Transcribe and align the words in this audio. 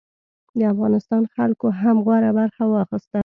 د 0.57 0.59
افغانستان 0.73 1.23
خلکو 1.35 1.67
هم 1.81 1.95
غوره 2.05 2.31
برخه 2.39 2.63
واخیسته. 2.67 3.19